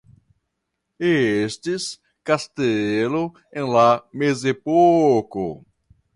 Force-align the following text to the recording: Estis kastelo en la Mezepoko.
Estis 1.09 1.85
kastelo 2.31 3.23
en 3.61 3.71
la 3.77 3.85
Mezepoko. 4.25 5.47